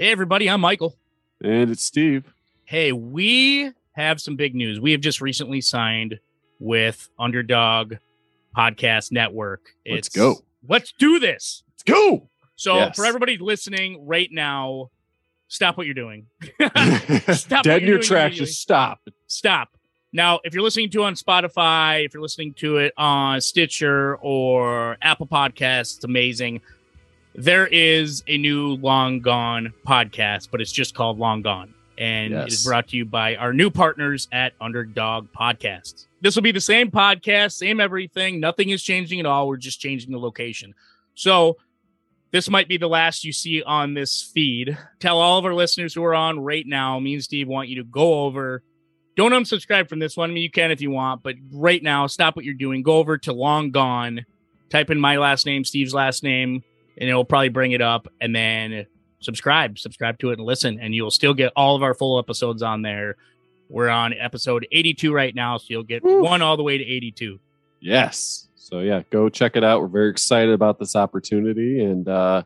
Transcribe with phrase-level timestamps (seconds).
[0.00, 0.96] Hey, everybody, I'm Michael.
[1.44, 2.24] And it's Steve.
[2.64, 4.80] Hey, we have some big news.
[4.80, 6.18] We have just recently signed
[6.58, 7.96] with Underdog
[8.56, 9.60] Podcast Network.
[9.86, 10.36] Let's go.
[10.66, 11.64] Let's do this.
[11.74, 12.30] Let's go.
[12.56, 12.96] So, Yes.
[12.96, 14.88] for everybody listening right now,
[15.48, 16.28] stop what you're doing.
[17.34, 18.36] Stop Dead in your tracks.
[18.36, 19.00] Just stop.
[19.26, 19.76] stop.
[20.14, 24.16] Now, if you're listening to it on Spotify, if you're listening to it on Stitcher
[24.16, 26.62] or Apple Podcasts, it's amazing.
[27.34, 31.74] There is a new Long Gone podcast, but it's just called Long Gone.
[31.96, 36.06] And it is brought to you by our new partners at Underdog Podcasts.
[36.22, 38.40] This will be the same podcast, same everything.
[38.40, 39.46] Nothing is changing at all.
[39.48, 40.74] We're just changing the location.
[41.14, 41.58] So,
[42.32, 44.78] this might be the last you see on this feed.
[45.00, 47.76] Tell all of our listeners who are on right now, me and Steve want you
[47.76, 48.62] to go over.
[49.16, 50.30] Don't unsubscribe from this one.
[50.30, 52.82] I mean, you can if you want, but right now, stop what you're doing.
[52.82, 54.24] Go over to Long Gone,
[54.70, 56.62] type in my last name, Steve's last name,
[57.00, 58.06] and it'll probably bring it up.
[58.20, 58.86] And then
[59.20, 62.62] subscribe, subscribe to it and listen, and you'll still get all of our full episodes
[62.62, 63.16] on there.
[63.68, 66.22] We're on episode 82 right now, so you'll get Woo.
[66.22, 67.40] one all the way to 82.
[67.80, 68.48] Yes.
[68.54, 69.80] So yeah, go check it out.
[69.80, 72.42] We're very excited about this opportunity and uh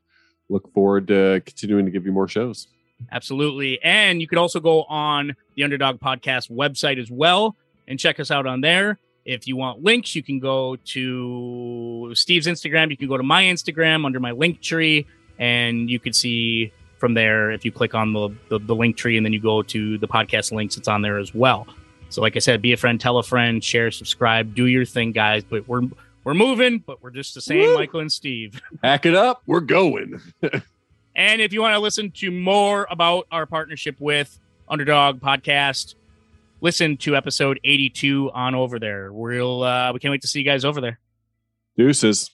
[0.48, 2.68] look forward to continuing to give you more shows.
[3.10, 3.82] Absolutely.
[3.82, 7.56] And you could also go on the Underdog Podcast website as well
[7.88, 8.98] and check us out on there.
[9.24, 12.90] If you want links, you can go to Steve's Instagram.
[12.90, 15.06] You can go to my Instagram under my link tree,
[15.38, 19.16] and you can see from there if you click on the, the, the link tree
[19.16, 21.66] and then you go to the podcast links, it's on there as well.
[22.10, 25.12] So, like I said, be a friend, tell a friend, share, subscribe, do your thing,
[25.12, 25.42] guys.
[25.42, 25.82] But we're
[26.22, 27.74] we're moving, but we're just the same, Woo.
[27.74, 28.60] Michael and Steve.
[28.82, 29.42] Pack it up.
[29.46, 30.20] We're going.
[31.16, 35.94] And if you want to listen to more about our partnership with Underdog Podcast,
[36.64, 39.12] listen to episode 82 on over there.
[39.12, 40.98] We'll uh we can't wait to see you guys over there.
[41.76, 42.30] Deuces.